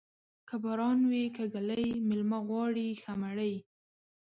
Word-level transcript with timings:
که 0.47 0.55
باران 0.63 0.99
وې 1.11 1.23
که 1.35 1.43
ږلۍ، 1.53 1.87
مېلمه 2.07 2.39
غواړي 2.47 2.87
ښه 3.01 3.13
مړۍ. 3.21 3.55